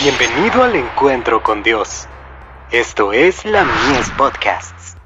[0.00, 2.06] Bienvenido al encuentro con Dios.
[2.70, 4.96] Esto es la Mies Podcasts.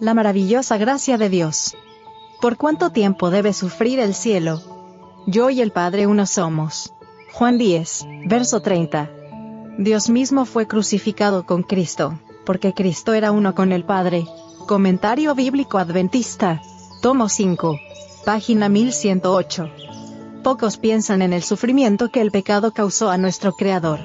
[0.00, 1.76] La maravillosa gracia de Dios.
[2.40, 4.60] ¿Por cuánto tiempo debe sufrir el cielo?
[5.28, 6.92] Yo y el Padre uno somos.
[7.32, 9.08] Juan 10, verso 30.
[9.78, 14.26] Dios mismo fue crucificado con Cristo, porque Cristo era uno con el Padre.
[14.66, 16.60] Comentario bíblico adventista.
[17.06, 17.78] Tomo 5.
[18.24, 19.70] Página 1108.
[20.42, 24.00] Pocos piensan en el sufrimiento que el pecado causó a nuestro Creador.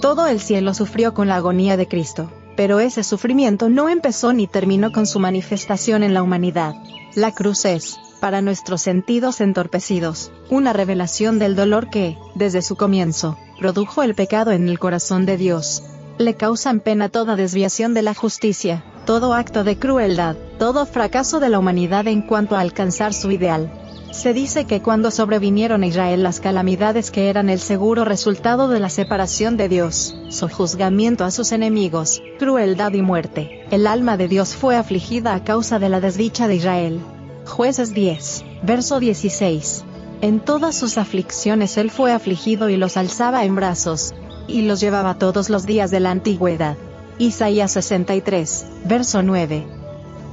[0.00, 4.46] Todo el cielo sufrió con la agonía de Cristo, pero ese sufrimiento no empezó ni
[4.46, 6.74] terminó con su manifestación en la humanidad.
[7.14, 13.36] La cruz es, para nuestros sentidos entorpecidos, una revelación del dolor que, desde su comienzo,
[13.60, 15.82] produjo el pecado en el corazón de Dios.
[16.16, 21.48] Le causan pena toda desviación de la justicia, todo acto de crueldad, todo fracaso de
[21.48, 23.70] la humanidad en cuanto a alcanzar su ideal.
[24.10, 28.80] Se dice que cuando sobrevinieron a Israel las calamidades que eran el seguro resultado de
[28.80, 34.28] la separación de Dios, su juzgamiento a sus enemigos, crueldad y muerte, el alma de
[34.28, 37.00] Dios fue afligida a causa de la desdicha de Israel.
[37.44, 39.84] Jueces 10, verso 16.
[40.22, 44.14] En todas sus aflicciones él fue afligido y los alzaba en brazos,
[44.48, 46.76] y los llevaba todos los días de la antigüedad.
[47.18, 49.85] Isaías 63, verso 9.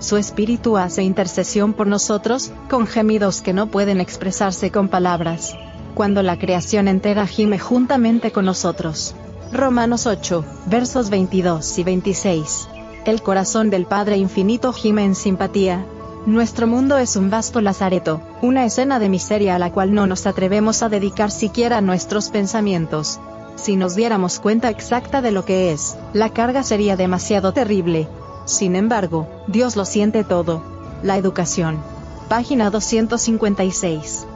[0.03, 5.55] Su espíritu hace intercesión por nosotros, con gemidos que no pueden expresarse con palabras.
[5.95, 9.15] Cuando la creación entera gime juntamente con nosotros.
[9.53, 12.67] Romanos 8, versos 22 y 26.
[13.05, 15.85] El corazón del Padre Infinito gime en simpatía.
[16.25, 20.27] Nuestro mundo es un vasto lazareto, una escena de miseria a la cual no nos
[20.27, 23.21] atrevemos a dedicar siquiera nuestros pensamientos.
[23.55, 28.09] Si nos diéramos cuenta exacta de lo que es, la carga sería demasiado terrible.
[28.45, 30.61] Sin embargo, Dios lo siente todo.
[31.01, 31.79] La educación.
[32.27, 34.27] Página 256.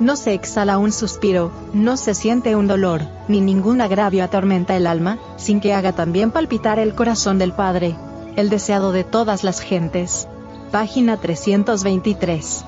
[0.00, 4.86] No se exhala un suspiro, no se siente un dolor, ni ningún agravio atormenta el
[4.86, 7.94] alma, sin que haga también palpitar el corazón del Padre,
[8.36, 10.26] el deseado de todas las gentes.
[10.70, 12.64] Página 323.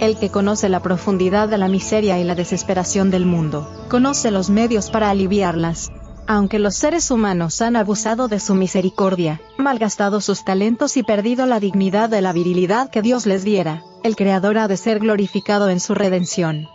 [0.00, 4.50] El que conoce la profundidad de la miseria y la desesperación del mundo, conoce los
[4.50, 5.92] medios para aliviarlas.
[6.26, 11.60] Aunque los seres humanos han abusado de su misericordia, malgastado sus talentos y perdido la
[11.60, 15.80] dignidad de la virilidad que Dios les diera, el Creador ha de ser glorificado en
[15.80, 16.68] su redención.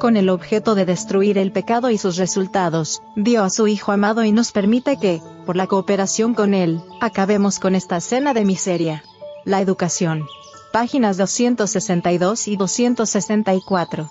[0.00, 4.24] Con el objeto de destruir el pecado y sus resultados, dio a su Hijo amado
[4.24, 9.04] y nos permite que, por la cooperación con Él, acabemos con esta escena de miseria.
[9.44, 10.26] La educación.
[10.72, 14.10] Páginas 262 y 264.